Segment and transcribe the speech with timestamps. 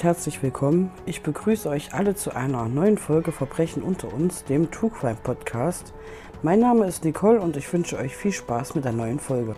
[0.00, 0.90] Und herzlich willkommen.
[1.04, 5.92] Ich begrüße euch alle zu einer neuen Folge Verbrechen unter uns, dem True Crime Podcast.
[6.42, 9.56] Mein Name ist Nicole und ich wünsche euch viel Spaß mit der neuen Folge.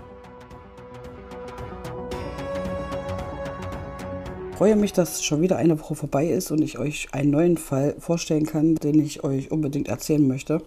[4.50, 7.56] Ich freue mich, dass schon wieder eine Woche vorbei ist und ich euch einen neuen
[7.56, 10.60] Fall vorstellen kann, den ich euch unbedingt erzählen möchte.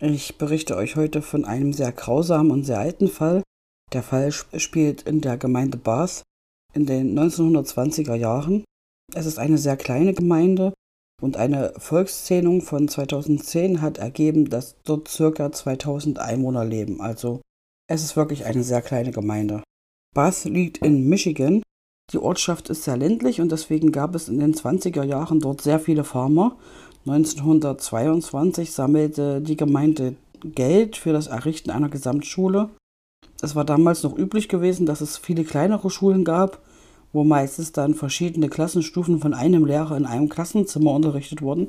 [0.00, 3.42] Ich berichte euch heute von einem sehr grausamen und sehr alten Fall.
[3.94, 6.22] Der Fall spielt in der Gemeinde Bath
[6.74, 8.64] in den 1920er Jahren.
[9.14, 10.72] Es ist eine sehr kleine Gemeinde
[11.20, 17.00] und eine Volkszählung von 2010 hat ergeben, dass dort circa 2000 Einwohner leben.
[17.00, 17.40] Also
[17.88, 19.62] es ist wirklich eine sehr kleine Gemeinde.
[20.14, 21.62] Bath liegt in Michigan.
[22.12, 25.80] Die Ortschaft ist sehr ländlich und deswegen gab es in den 20er Jahren dort sehr
[25.80, 26.56] viele Farmer.
[27.06, 32.70] 1922 sammelte die Gemeinde Geld für das Errichten einer Gesamtschule
[33.42, 36.60] es war damals noch üblich gewesen, dass es viele kleinere Schulen gab,
[37.12, 41.68] wo meistens dann verschiedene Klassenstufen von einem Lehrer in einem Klassenzimmer unterrichtet wurden.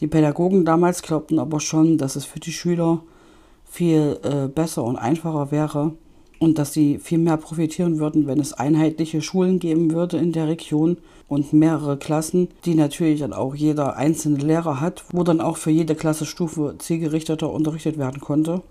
[0.00, 3.02] Die Pädagogen damals glaubten aber schon, dass es für die Schüler
[3.64, 5.92] viel äh, besser und einfacher wäre
[6.38, 10.48] und dass sie viel mehr profitieren würden, wenn es einheitliche Schulen geben würde in der
[10.48, 10.98] Region
[11.28, 15.70] und mehrere Klassen, die natürlich dann auch jeder einzelne Lehrer hat, wo dann auch für
[15.70, 18.62] jede Klassenstufe zielgerichteter unterrichtet werden konnte.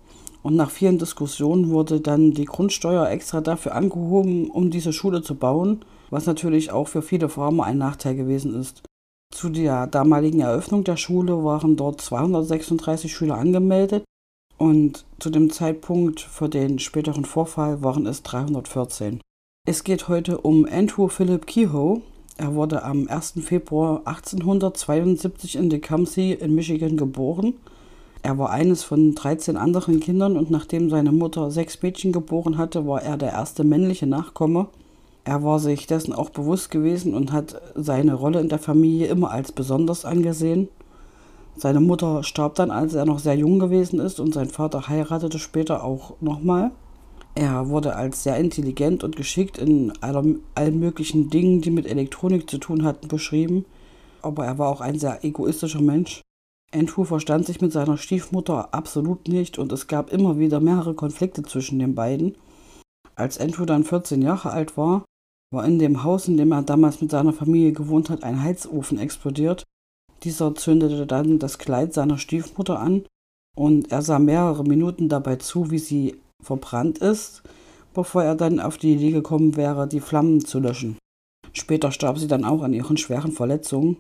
[0.44, 5.36] Und nach vielen Diskussionen wurde dann die Grundsteuer extra dafür angehoben, um diese Schule zu
[5.36, 8.84] bauen, was natürlich auch für viele Farmer ein Nachteil gewesen ist.
[9.34, 14.06] Zu der damaligen Eröffnung der Schule waren dort 236 Schüler angemeldet
[14.58, 19.20] und zu dem Zeitpunkt für den späteren Vorfall waren es 314.
[19.68, 22.02] Es geht heute um Andrew Philip Kehoe.
[22.38, 23.34] Er wurde am 1.
[23.42, 27.56] Februar 1872 in Tecumseh in Michigan geboren
[28.26, 32.88] er war eines von 13 anderen Kindern und nachdem seine Mutter sechs Mädchen geboren hatte,
[32.88, 34.68] war er der erste männliche Nachkomme.
[35.26, 39.32] Er war sich dessen auch bewusst gewesen und hat seine Rolle in der Familie immer
[39.32, 40.68] als besonders angesehen.
[41.56, 45.40] Seine Mutter starb dann, als er noch sehr jung gewesen ist und sein Vater heiratete
[45.40, 46.72] später auch nochmal.
[47.36, 52.58] Er wurde als sehr intelligent und geschickt in allen möglichen Dingen, die mit Elektronik zu
[52.58, 53.66] tun hatten, beschrieben.
[54.22, 56.22] Aber er war auch ein sehr egoistischer Mensch.
[56.74, 61.44] Andrew verstand sich mit seiner Stiefmutter absolut nicht und es gab immer wieder mehrere Konflikte
[61.44, 62.36] zwischen den beiden.
[63.16, 65.06] Als Andrew dann 14 Jahre alt war,
[65.54, 69.00] war in dem Haus, in dem er damals mit seiner Familie gewohnt hat, ein Heizofen
[69.00, 69.64] explodiert.
[70.24, 73.04] Dieser zündete dann das Kleid seiner Stiefmutter an
[73.56, 77.44] und er sah mehrere Minuten dabei zu, wie sie verbrannt ist,
[77.94, 80.98] bevor er dann auf die Idee gekommen wäre, die Flammen zu löschen.
[81.54, 83.98] Später starb sie dann auch an ihren schweren Verletzungen.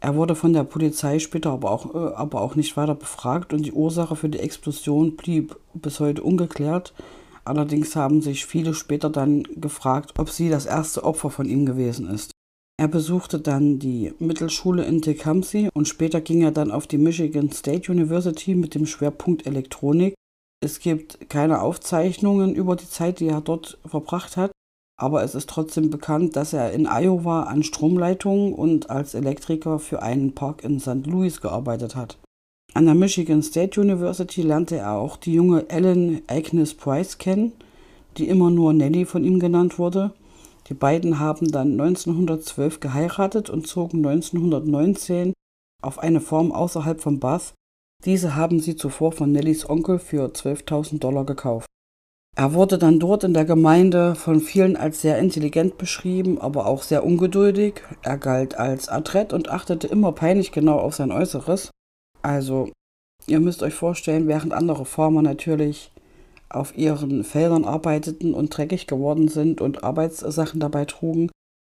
[0.00, 3.64] Er wurde von der Polizei später aber auch, äh, aber auch nicht weiter befragt und
[3.64, 6.92] die Ursache für die Explosion blieb bis heute ungeklärt.
[7.46, 12.08] Allerdings haben sich viele später dann gefragt, ob sie das erste Opfer von ihm gewesen
[12.08, 12.32] ist.
[12.78, 17.50] Er besuchte dann die Mittelschule in Tecumseh und später ging er dann auf die Michigan
[17.50, 20.14] State University mit dem Schwerpunkt Elektronik.
[20.62, 24.50] Es gibt keine Aufzeichnungen über die Zeit, die er dort verbracht hat,
[24.98, 30.02] aber es ist trotzdem bekannt, dass er in Iowa an Stromleitungen und als Elektriker für
[30.02, 31.06] einen Park in St.
[31.06, 32.18] Louis gearbeitet hat.
[32.76, 37.52] An der Michigan State University lernte er auch die junge Ellen Agnes Price kennen,
[38.18, 40.12] die immer nur Nellie von ihm genannt wurde.
[40.68, 45.32] Die beiden haben dann 1912 geheiratet und zogen 1919
[45.82, 47.54] auf eine Farm außerhalb von Bath.
[48.04, 51.70] Diese haben sie zuvor von Nellies Onkel für 12.000 Dollar gekauft.
[52.36, 56.82] Er wurde dann dort in der Gemeinde von vielen als sehr intelligent beschrieben, aber auch
[56.82, 57.82] sehr ungeduldig.
[58.02, 61.70] Er galt als adrett und achtete immer peinlich genau auf sein Äußeres.
[62.26, 62.72] Also,
[63.26, 65.90] ihr müsst euch vorstellen, während andere Farmer natürlich
[66.48, 71.30] auf ihren Feldern arbeiteten und dreckig geworden sind und Arbeitssachen dabei trugen,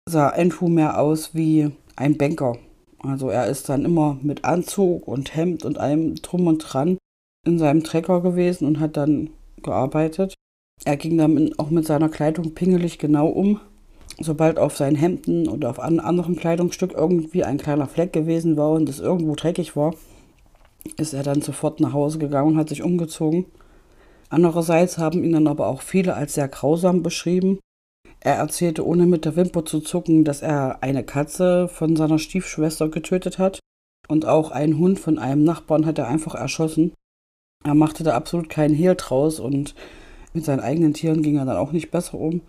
[0.09, 2.57] sah Andrew mehr aus wie ein Banker.
[2.99, 6.99] Also er ist dann immer mit Anzug und Hemd und allem drum und dran
[7.47, 9.31] in seinem Trecker gewesen und hat dann
[9.63, 10.35] gearbeitet.
[10.85, 13.61] Er ging damit auch mit seiner Kleidung pingelig genau um.
[14.19, 18.71] Sobald auf seinen Hemden oder auf einem anderen Kleidungsstück irgendwie ein kleiner Fleck gewesen war
[18.71, 19.95] und es irgendwo dreckig war,
[20.97, 23.47] ist er dann sofort nach Hause gegangen und hat sich umgezogen.
[24.29, 27.59] Andererseits haben ihn dann aber auch viele als sehr grausam beschrieben.
[28.21, 32.89] Er erzählte ohne mit der Wimper zu zucken, dass er eine Katze von seiner Stiefschwester
[32.89, 33.61] getötet hat
[34.09, 36.93] und auch einen Hund von einem Nachbarn hat er einfach erschossen.
[37.65, 39.75] Er machte da absolut keinen Hehl draus und
[40.33, 42.43] mit seinen eigenen Tieren ging er dann auch nicht besser um.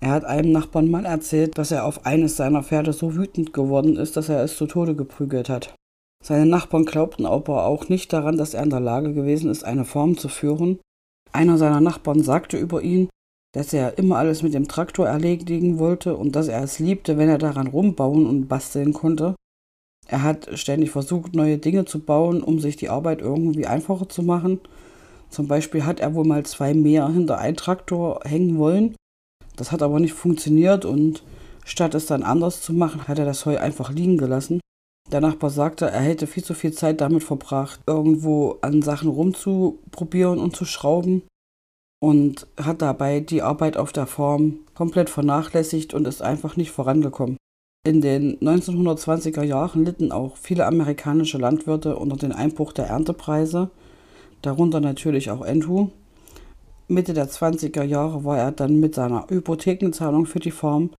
[0.00, 3.96] Er hat einem Nachbarn mal erzählt, dass er auf eines seiner Pferde so wütend geworden
[3.96, 5.74] ist, dass er es zu Tode geprügelt hat.
[6.22, 9.84] Seine Nachbarn glaubten aber auch nicht daran, dass er in der Lage gewesen ist, eine
[9.84, 10.78] Farm zu führen.
[11.32, 13.08] Einer seiner Nachbarn sagte über ihn,
[13.52, 17.28] dass er immer alles mit dem Traktor erledigen wollte und dass er es liebte, wenn
[17.28, 19.34] er daran rumbauen und basteln konnte.
[20.06, 24.22] Er hat ständig versucht, neue Dinge zu bauen, um sich die Arbeit irgendwie einfacher zu
[24.22, 24.60] machen.
[25.28, 28.94] Zum Beispiel hat er wohl mal zwei Mäher hinter einen Traktor hängen wollen.
[29.56, 31.24] Das hat aber nicht funktioniert und
[31.64, 34.60] statt es dann anders zu machen, hat er das Heu einfach liegen gelassen.
[35.12, 40.38] Der Nachbar sagte, er hätte viel zu viel Zeit damit verbracht, irgendwo an Sachen rumzuprobieren
[40.38, 41.22] und zu schrauben
[42.00, 47.36] und hat dabei die Arbeit auf der Farm komplett vernachlässigt und ist einfach nicht vorangekommen.
[47.84, 53.70] In den 1920er Jahren litten auch viele amerikanische Landwirte unter den Einbruch der Erntepreise,
[54.40, 55.90] darunter natürlich auch Entu.
[56.88, 60.90] Mitte der 20er Jahre war er dann mit seiner Hypothekenzahlung für die Farm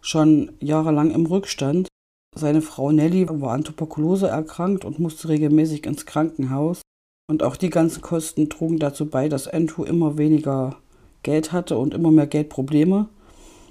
[0.00, 1.88] schon jahrelang im Rückstand.
[2.36, 6.82] Seine Frau Nelly war an Tuberkulose erkrankt und musste regelmäßig ins Krankenhaus.
[7.28, 10.76] Und auch die ganzen Kosten trugen dazu bei, dass Entu immer weniger
[11.22, 13.08] Geld hatte und immer mehr Geldprobleme.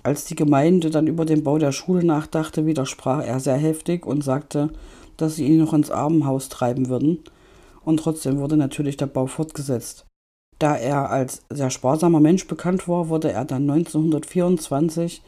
[0.04, 4.24] Als die Gemeinde dann über den Bau der Schule nachdachte, widersprach er sehr heftig und
[4.24, 4.70] sagte,
[5.18, 7.20] dass sie ihn noch ins Armenhaus treiben würden.
[7.84, 10.06] Und trotzdem wurde natürlich der Bau fortgesetzt.
[10.58, 15.22] Da er als sehr sparsamer Mensch bekannt war, wurde er dann 1924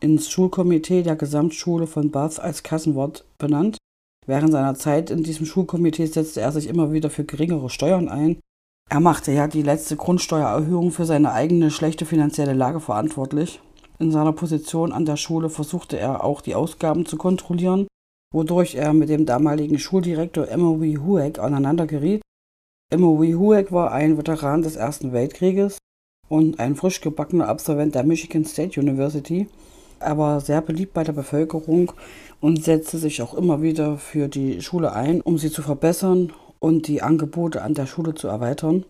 [0.00, 3.78] ins Schulkomitee der Gesamtschule von Bath als Kassenwart benannt
[4.26, 8.40] Während seiner Zeit in diesem Schulkomitee setzte er sich immer wieder für geringere Steuern ein.
[8.90, 13.60] Er machte ja die letzte Grundsteuererhöhung für seine eigene schlechte finanzielle Lage verantwortlich.
[13.98, 17.86] In seiner Position an der Schule versuchte er auch die Ausgaben zu kontrollieren,
[18.34, 22.22] wodurch er mit dem damaligen Schuldirektor Emory Hueck aneinander geriet.
[22.92, 25.78] Emory Hueck war ein Veteran des Ersten Weltkrieges
[26.28, 29.48] und ein frisch gebackener Absolvent der Michigan State University.
[29.98, 31.92] Er war sehr beliebt bei der Bevölkerung
[32.40, 36.86] und setzte sich auch immer wieder für die Schule ein, um sie zu verbessern und
[36.88, 38.84] die Angebote an der Schule zu erweitern.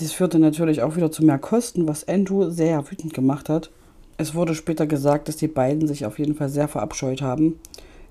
[0.00, 3.70] Dies führte natürlich auch wieder zu mehr Kosten, was Andrew sehr wütend gemacht hat.
[4.16, 7.58] Es wurde später gesagt, dass die beiden sich auf jeden Fall sehr verabscheut haben.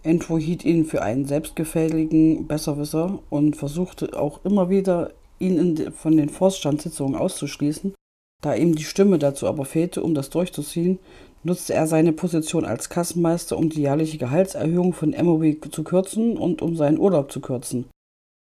[0.03, 6.29] Andrew hielt ihn für einen selbstgefälligen Besserwisser und versuchte auch immer wieder, ihn von den
[6.29, 7.93] Vorstandssitzungen auszuschließen.
[8.41, 10.99] Da ihm die Stimme dazu aber fehlte, um das durchzuziehen,
[11.43, 16.61] nutzte er seine Position als Kassenmeister, um die jährliche Gehaltserhöhung von Emory zu kürzen und
[16.61, 17.85] um seinen Urlaub zu kürzen.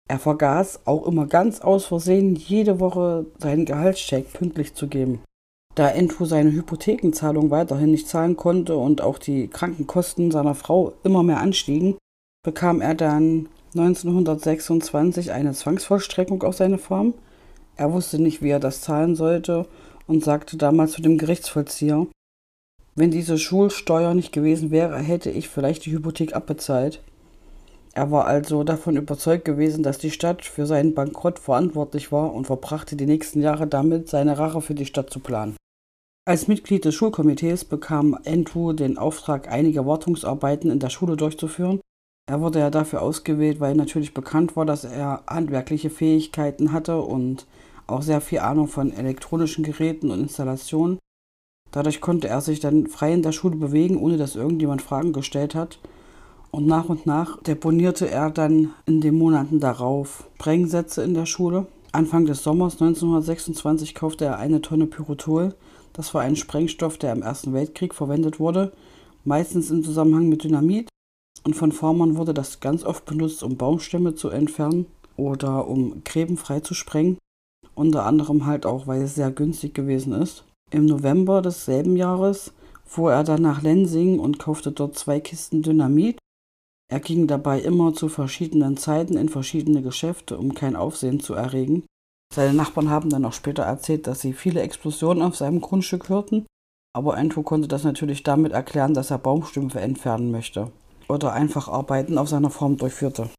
[0.09, 5.21] Er vergaß auch immer ganz aus Versehen, jede Woche seinen Gehaltscheck pünktlich zu geben.
[5.75, 11.21] Da Andrew seine Hypothekenzahlung weiterhin nicht zahlen konnte und auch die Krankenkosten seiner Frau immer
[11.21, 11.95] mehr anstiegen,
[12.43, 17.13] bekam er dann 1926 eine Zwangsvollstreckung auf seine Farm.
[17.75, 19.67] Er wusste nicht, wie er das zahlen sollte
[20.07, 22.07] und sagte damals zu dem Gerichtsvollzieher,
[22.99, 27.01] wenn diese Schulsteuer nicht gewesen wäre, hätte ich vielleicht die Hypothek abbezahlt.
[27.93, 32.45] Er war also davon überzeugt gewesen, dass die Stadt für seinen Bankrott verantwortlich war und
[32.45, 35.55] verbrachte die nächsten Jahre damit, seine Rache für die Stadt zu planen.
[36.27, 41.79] Als Mitglied des Schulkomitees bekam Andrew den Auftrag, einige Wartungsarbeiten in der Schule durchzuführen.
[42.29, 47.47] Er wurde ja dafür ausgewählt, weil natürlich bekannt war, dass er handwerkliche Fähigkeiten hatte und
[47.87, 50.99] auch sehr viel Ahnung von elektronischen Geräten und Installationen.
[51.71, 55.55] Dadurch konnte er sich dann frei in der Schule bewegen, ohne dass irgendjemand Fragen gestellt
[55.55, 55.79] hat.
[56.51, 61.67] Und nach und nach deponierte er dann in den Monaten darauf Sprengsätze in der Schule.
[61.91, 65.55] Anfang des Sommers 1926 kaufte er eine Tonne Pyrotol.
[65.93, 68.71] Das war ein Sprengstoff, der im Ersten Weltkrieg verwendet wurde,
[69.25, 70.89] meistens im Zusammenhang mit Dynamit.
[71.43, 76.37] Und von Farmern wurde das ganz oft benutzt, um Baumstämme zu entfernen oder um Gräben
[76.37, 77.17] freizusprengen.
[77.75, 80.43] Unter anderem halt auch, weil es sehr günstig gewesen ist.
[80.71, 82.53] Im November desselben Jahres
[82.85, 86.17] fuhr er dann nach Lensing und kaufte dort zwei Kisten Dynamit.
[86.91, 91.85] Er ging dabei immer zu verschiedenen Zeiten in verschiedene Geschäfte, um kein Aufsehen zu erregen.
[92.33, 96.45] Seine Nachbarn haben dann auch später erzählt, dass sie viele Explosionen auf seinem Grundstück hörten,
[96.95, 100.71] aber Andrew konnte das natürlich damit erklären, dass er Baumstümpfe entfernen möchte
[101.07, 103.29] oder einfach Arbeiten auf seiner Farm durchführte.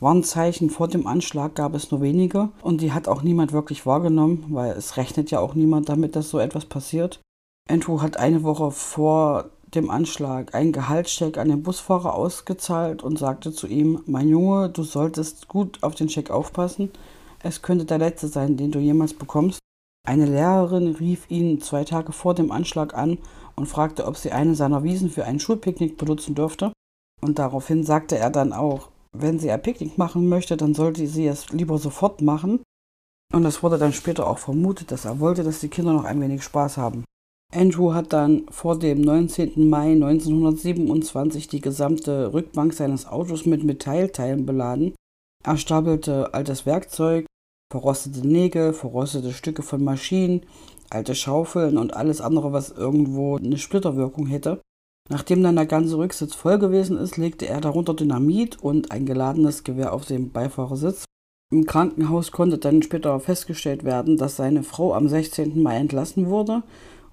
[0.00, 4.46] Warnzeichen vor dem Anschlag gab es nur wenige und die hat auch niemand wirklich wahrgenommen,
[4.48, 7.20] weil es rechnet ja auch niemand damit, dass so etwas passiert.
[7.68, 13.52] Andrew hat eine Woche vor dem Anschlag einen Gehaltscheck an den Busfahrer ausgezahlt und sagte
[13.52, 16.90] zu ihm, mein Junge, du solltest gut auf den Scheck aufpassen.
[17.42, 19.58] Es könnte der letzte sein, den du jemals bekommst.
[20.06, 23.18] Eine Lehrerin rief ihn zwei Tage vor dem Anschlag an
[23.56, 26.72] und fragte, ob sie eine seiner Wiesen für ein Schulpicknick benutzen dürfte.
[27.22, 31.26] Und daraufhin sagte er dann auch, wenn sie ein Picknick machen möchte, dann sollte sie
[31.26, 32.60] es lieber sofort machen.
[33.32, 36.20] Und es wurde dann später auch vermutet, dass er wollte, dass die Kinder noch ein
[36.20, 37.04] wenig Spaß haben.
[37.52, 39.68] Andrew hat dann vor dem 19.
[39.68, 44.94] Mai 1927 die gesamte Rückbank seines Autos mit Metallteilen beladen.
[45.44, 47.26] Er stapelte altes Werkzeug,
[47.72, 50.46] verrostete Nägel, verrostete Stücke von Maschinen,
[50.90, 54.60] alte Schaufeln und alles andere, was irgendwo eine Splitterwirkung hätte.
[55.10, 59.62] Nachdem dann der ganze Rücksitz voll gewesen ist, legte er darunter Dynamit und ein geladenes
[59.62, 61.04] Gewehr auf dem Beifahrersitz.
[61.52, 65.62] Im Krankenhaus konnte dann später festgestellt werden, dass seine Frau am 16.
[65.62, 66.62] Mai entlassen wurde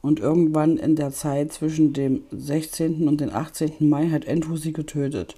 [0.02, 3.08] und irgendwann in der Zeit zwischen dem 16.
[3.08, 3.90] und dem 18.
[3.90, 5.36] Mai hat Andrew sie getötet.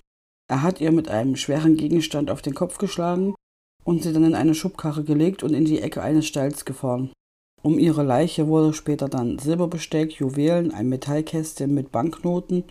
[0.47, 3.33] Er hat ihr mit einem schweren Gegenstand auf den Kopf geschlagen
[3.83, 7.11] und sie dann in eine Schubkarre gelegt und in die Ecke eines Stalls gefahren.
[7.63, 12.65] Um ihre Leiche wurde später dann Silberbesteck, Juwelen, ein Metallkästchen mit Banknoten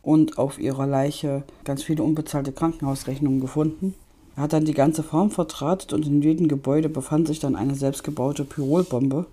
[0.00, 3.94] und auf ihrer Leiche ganz viele unbezahlte Krankenhausrechnungen gefunden.
[4.36, 7.74] Er hat dann die ganze Farm vertratet und in jedem Gebäude befand sich dann eine
[7.74, 9.26] selbstgebaute Pyrolbombe.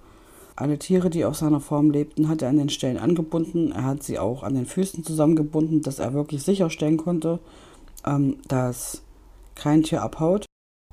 [0.58, 3.72] Alle Tiere, die auf seiner Farm lebten, hat er an den Stellen angebunden.
[3.72, 7.40] Er hat sie auch an den Füßen zusammengebunden, dass er wirklich sicherstellen konnte,
[8.06, 9.02] ähm, dass
[9.56, 10.45] kein Tier abhaut.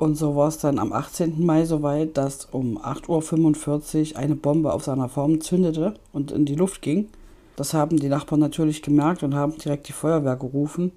[0.03, 1.47] Und so war es dann am 18.
[1.47, 6.57] Mai soweit, dass um 8.45 Uhr eine Bombe auf seiner Farm zündete und in die
[6.57, 7.07] Luft ging.
[7.55, 10.91] Das haben die Nachbarn natürlich gemerkt und haben direkt die Feuerwehr gerufen.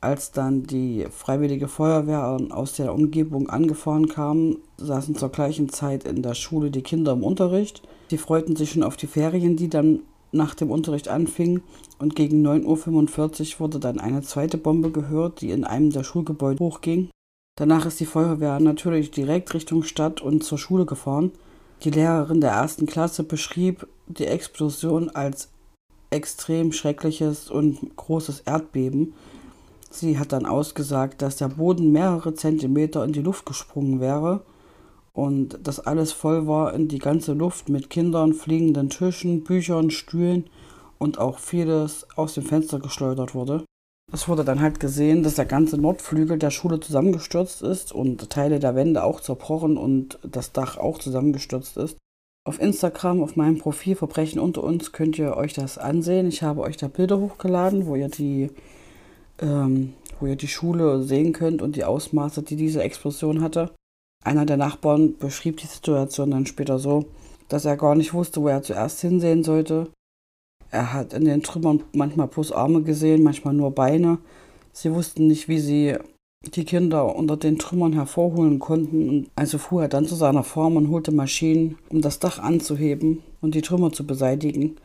[0.00, 6.22] Als dann die freiwillige Feuerwehr aus der Umgebung angefahren kam, saßen zur gleichen Zeit in
[6.22, 7.82] der Schule die Kinder im Unterricht.
[8.12, 11.64] Die freuten sich schon auf die Ferien, die dann nach dem Unterricht anfingen.
[11.98, 16.60] Und gegen 9.45 Uhr wurde dann eine zweite Bombe gehört, die in einem der Schulgebäude
[16.60, 17.08] hochging.
[17.56, 21.32] Danach ist die Feuerwehr natürlich direkt Richtung Stadt und zur Schule gefahren.
[21.84, 25.50] Die Lehrerin der ersten Klasse beschrieb die Explosion als
[26.10, 29.14] extrem schreckliches und großes Erdbeben.
[29.90, 34.42] Sie hat dann ausgesagt, dass der Boden mehrere Zentimeter in die Luft gesprungen wäre
[35.12, 40.48] und das alles voll war in die ganze Luft mit Kindern, fliegenden Tischen, Büchern, Stühlen
[40.98, 43.64] und auch vieles aus dem Fenster geschleudert wurde.
[44.12, 48.60] Es wurde dann halt gesehen, dass der ganze Nordflügel der Schule zusammengestürzt ist und Teile
[48.60, 51.96] der Wände auch zerbrochen und das Dach auch zusammengestürzt ist.
[52.44, 56.26] Auf Instagram, auf meinem Profil Verbrechen unter uns, könnt ihr euch das ansehen.
[56.26, 58.50] Ich habe euch da Bilder hochgeladen, wo ihr die,
[59.38, 63.70] ähm, wo ihr die Schule sehen könnt und die Ausmaße, die diese Explosion hatte.
[64.24, 67.06] Einer der Nachbarn beschrieb die Situation dann später so,
[67.48, 69.88] dass er gar nicht wusste, wo er zuerst hinsehen sollte.
[70.72, 74.18] Er hat in den Trümmern manchmal bloß Arme gesehen, manchmal nur Beine.
[74.72, 75.96] Sie wussten nicht, wie sie
[76.54, 79.28] die Kinder unter den Trümmern hervorholen konnten.
[79.36, 83.54] also fuhr er dann zu seiner Farm und holte Maschinen, um das Dach anzuheben und
[83.54, 84.76] die Trümmer zu beseitigen.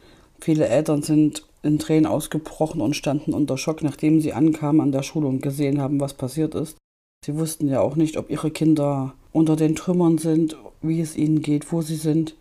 [0.41, 5.03] Viele Eltern sind in Tränen ausgebrochen und standen unter Schock, nachdem sie ankamen an der
[5.03, 6.77] Schule und gesehen haben, was passiert ist.
[7.25, 11.41] Sie wussten ja auch nicht, ob ihre Kinder unter den Trümmern sind, wie es ihnen
[11.41, 12.35] geht, wo sie sind.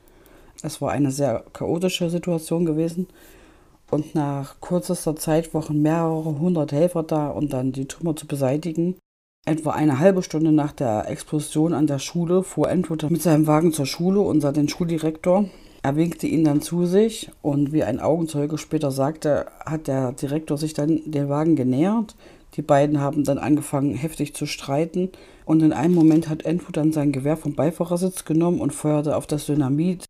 [0.62, 3.06] Es war eine sehr chaotische Situation gewesen.
[3.90, 8.96] Und nach kürzester Zeit waren mehrere hundert Helfer da, um dann die Trümmer zu beseitigen.
[9.44, 13.72] Etwa eine halbe Stunde nach der Explosion an der Schule fuhr Andrew mit seinem Wagen
[13.72, 15.44] zur Schule und sah den Schuldirektor.
[15.82, 20.58] Er winkte ihn dann zu sich und wie ein Augenzeuge später sagte, hat der Direktor
[20.58, 22.16] sich dann den Wagen genähert.
[22.54, 25.10] Die beiden haben dann angefangen heftig zu streiten
[25.44, 29.28] und in einem Moment hat Andrew dann sein Gewehr vom Beifahrersitz genommen und feuerte auf
[29.28, 30.06] das Dynamit.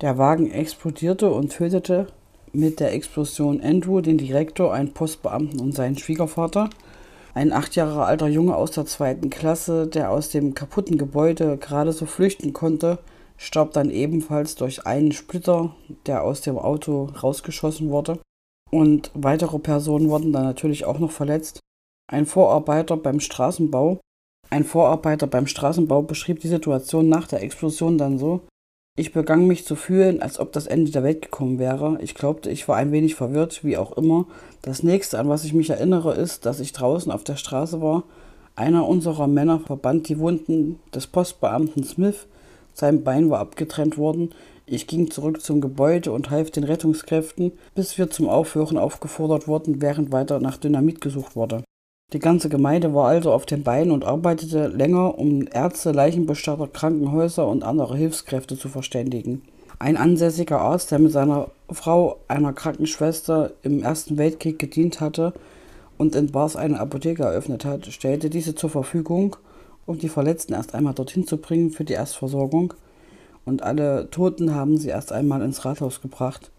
[0.00, 2.08] Der Wagen explodierte und tötete
[2.52, 6.70] mit der Explosion Andrew, den Direktor, einen Postbeamten und seinen Schwiegervater.
[7.34, 11.92] Ein acht Jahre alter Junge aus der zweiten Klasse, der aus dem kaputten Gebäude gerade
[11.92, 12.98] so flüchten konnte,
[13.36, 15.74] starb dann ebenfalls durch einen Splitter,
[16.06, 18.18] der aus dem Auto rausgeschossen wurde.
[18.70, 21.60] Und weitere Personen wurden dann natürlich auch noch verletzt.
[22.10, 24.00] Ein Vorarbeiter beim Straßenbau
[24.50, 28.40] ein Vorarbeiter beim Straßenbau beschrieb die Situation nach der Explosion dann so.
[29.00, 31.96] Ich begann mich zu fühlen, als ob das Ende der Welt gekommen wäre.
[32.02, 34.26] Ich glaubte, ich war ein wenig verwirrt, wie auch immer.
[34.60, 38.02] Das nächste, an was ich mich erinnere, ist, dass ich draußen auf der Straße war.
[38.56, 42.26] Einer unserer Männer verband die Wunden des Postbeamten Smith.
[42.74, 44.34] Sein Bein war abgetrennt worden.
[44.66, 49.80] Ich ging zurück zum Gebäude und half den Rettungskräften, bis wir zum Aufhören aufgefordert wurden,
[49.80, 51.64] während weiter nach Dynamit gesucht wurde.
[52.12, 57.46] Die ganze Gemeinde war also auf den Beinen und arbeitete länger, um Ärzte, Leichenbestatter, Krankenhäuser
[57.46, 59.42] und andere Hilfskräfte zu verständigen.
[59.78, 65.32] Ein ansässiger Arzt, der mit seiner Frau, einer Krankenschwester, im Ersten Weltkrieg gedient hatte
[65.98, 69.36] und in Bars eine Apotheke eröffnet hat, stellte diese zur Verfügung,
[69.86, 72.74] um die Verletzten erst einmal dorthin zu bringen für die Erstversorgung.
[73.44, 76.50] Und alle Toten haben sie erst einmal ins Rathaus gebracht.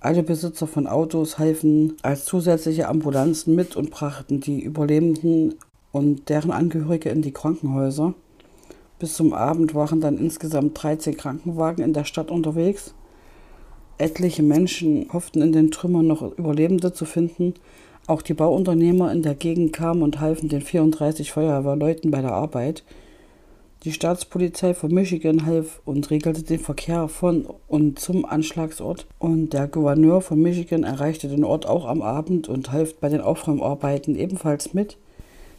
[0.00, 5.54] Alle Besitzer von Autos halfen als zusätzliche Ambulanzen mit und brachten die Überlebenden
[5.90, 8.12] und deren Angehörige in die Krankenhäuser.
[8.98, 12.94] Bis zum Abend waren dann insgesamt 13 Krankenwagen in der Stadt unterwegs.
[13.98, 17.54] Etliche Menschen hofften in den Trümmern noch Überlebende zu finden.
[18.06, 22.84] Auch die Bauunternehmer in der Gegend kamen und halfen den 34 Feuerwehrleuten bei der Arbeit.
[23.84, 29.06] Die Staatspolizei von Michigan half und regelte den Verkehr von und zum Anschlagsort.
[29.18, 33.20] Und der Gouverneur von Michigan erreichte den Ort auch am Abend und half bei den
[33.20, 34.96] Aufräumarbeiten ebenfalls mit.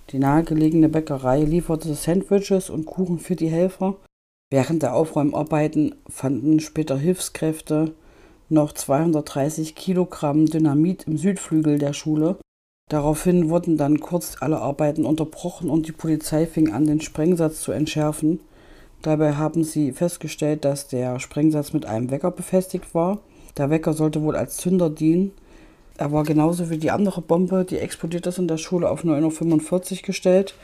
[0.10, 3.96] Die nahegelegene Bäckerei lieferte Sandwiches und Kuchen für die Helfer.
[4.50, 7.94] Während der Aufräumarbeiten fanden später Hilfskräfte
[8.50, 12.38] noch 230 Kilogramm Dynamit im Südflügel der Schule
[12.90, 17.74] Daraufhin wurden dann kurz alle Arbeiten unterbrochen und die Polizei fing an, den Sprengsatz zu
[17.74, 18.40] entschärfen.
[19.02, 23.20] Dabei haben sie festgestellt, dass der Sprengsatz mit einem Wecker befestigt war.
[23.58, 25.34] Der Wecker sollte wohl als Zünder dienen.
[25.98, 29.92] Er war genauso wie die andere Bombe, die explodiert ist in der Schule, auf 9.45
[29.92, 30.56] Uhr gestellt.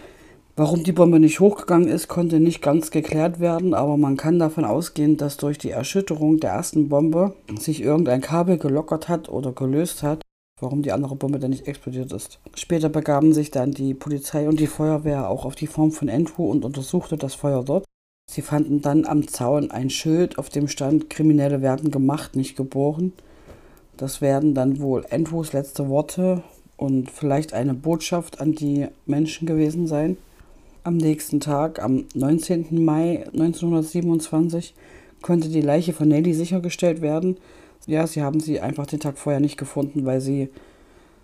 [0.56, 4.64] Warum die Bombe nicht hochgegangen ist, konnte nicht ganz geklärt werden, aber man kann davon
[4.64, 10.04] ausgehen, dass durch die Erschütterung der ersten Bombe sich irgendein Kabel gelockert hat oder gelöst
[10.04, 10.24] hat
[10.60, 12.40] warum die andere Bombe dann nicht explodiert ist.
[12.56, 16.50] Später begaben sich dann die Polizei und die Feuerwehr auch auf die Form von Entwu
[16.50, 17.86] und untersuchte das Feuer dort.
[18.30, 23.14] Sie fanden dann am Zaun ein Schild, auf dem stand, Kriminelle werden gemacht, nicht geboren.
[23.98, 26.44] Das werden dann wohl Entwus letzte Worte
[26.78, 30.18] und vielleicht eine Botschaft an die Menschen gewesen sein.
[30.84, 32.84] Am nächsten Tag, am 19.
[32.84, 34.74] Mai 1927,
[35.22, 37.38] konnte die Leiche von Nelly sichergestellt werden.
[37.86, 40.50] Ja, sie haben sie einfach den Tag vorher nicht gefunden, weil sie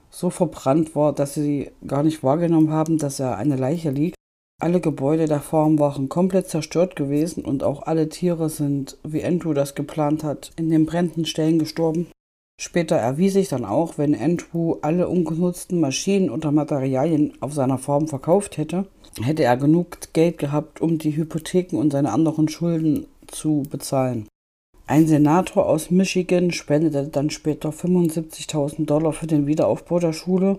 [0.10, 4.16] so verbrannt war, dass sie gar nicht wahrgenommen haben, dass er eine Leiche liegt.
[4.62, 9.54] Alle Gebäude der Farm waren komplett zerstört gewesen und auch alle Tiere sind, wie Andrew
[9.54, 12.08] das geplant hat, in den brennenden Stellen gestorben.
[12.60, 18.10] Später erwies sich dann auch, wenn Andrew alle ungenutzten Maschinen oder Materialien auf seiner Farm
[18.10, 18.86] verkauft hätte,
[19.22, 24.28] hätte er genug Geld gehabt, um die Hypotheken und seine anderen Schulden zu bezahlen.
[24.90, 30.58] Ein Senator aus Michigan spendete dann später 75.000 Dollar für den Wiederaufbau der Schule.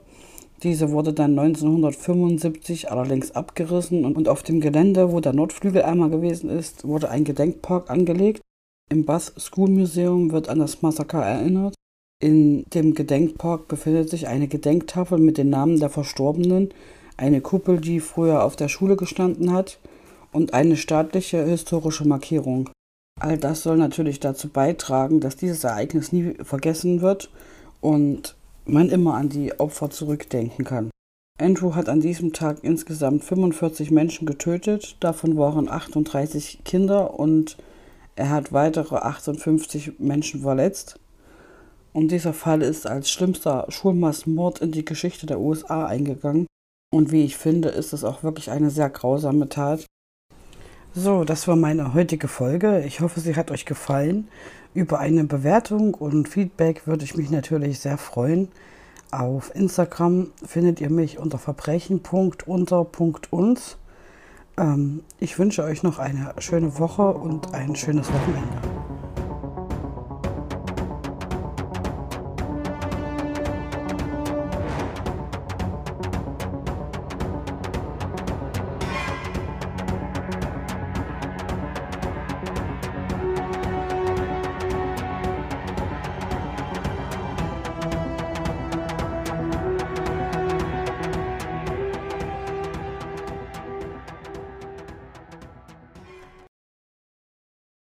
[0.62, 6.48] Diese wurde dann 1975 allerdings abgerissen und auf dem Gelände, wo der Nordflügel einmal gewesen
[6.48, 8.40] ist, wurde ein Gedenkpark angelegt.
[8.88, 11.74] Im Bath School Museum wird an das Massaker erinnert.
[12.22, 16.72] In dem Gedenkpark befindet sich eine Gedenktafel mit den Namen der Verstorbenen,
[17.16, 19.80] eine Kuppel, die früher auf der Schule gestanden hat,
[20.30, 22.70] und eine staatliche historische Markierung.
[23.20, 27.30] All das soll natürlich dazu beitragen, dass dieses Ereignis nie vergessen wird
[27.82, 30.90] und man immer an die Opfer zurückdenken kann.
[31.38, 37.58] Andrew hat an diesem Tag insgesamt 45 Menschen getötet, davon waren 38 Kinder und
[38.16, 40.98] er hat weitere 58 Menschen verletzt.
[41.92, 46.46] Und dieser Fall ist als schlimmster Schulmassenmord in die Geschichte der USA eingegangen.
[46.92, 49.86] Und wie ich finde, ist es auch wirklich eine sehr grausame Tat,
[50.94, 52.84] so, das war meine heutige Folge.
[52.86, 54.28] Ich hoffe, sie hat euch gefallen.
[54.74, 58.48] Über eine Bewertung und Feedback würde ich mich natürlich sehr freuen.
[59.10, 63.76] Auf Instagram findet ihr mich unter verbrechen.unter.uns.
[64.56, 68.79] Ähm, ich wünsche euch noch eine schöne Woche und ein schönes Wochenende.